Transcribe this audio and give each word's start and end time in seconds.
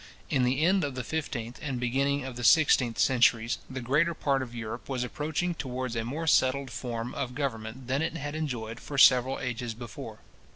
In 0.31 0.41
the 0.41 0.65
end 0.65 0.83
of 0.83 0.95
the 0.95 1.03
fifteenth 1.03 1.59
and 1.61 1.79
beginning 1.79 2.25
of 2.25 2.35
the 2.35 2.43
sixteenth 2.43 2.97
centuries, 2.97 3.59
the 3.69 3.81
greater 3.81 4.15
part 4.15 4.41
of 4.41 4.55
Europe 4.55 4.89
was 4.89 5.03
approaching 5.03 5.53
towards 5.53 5.95
a 5.95 6.03
more 6.03 6.25
settled 6.25 6.71
form 6.71 7.13
of 7.13 7.35
government 7.35 7.85
than 7.85 8.01
it 8.01 8.17
had 8.17 8.33
enjoyed 8.33 8.79
for 8.79 8.97
several 8.97 9.39
ages 9.39 9.75
before. 9.75 10.17